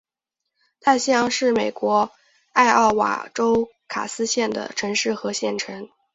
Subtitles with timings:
[0.79, 2.11] 大西洋是美国
[2.53, 5.87] 艾奥瓦州卡斯县的城市和县城。